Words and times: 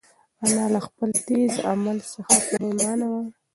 انا 0.47 0.65
له 0.73 0.79
خپل 0.87 1.09
تېز 1.27 1.53
عمل 1.69 1.97
څخه 2.11 2.35
پښېمانه 2.45 3.05
وه. 3.11 3.21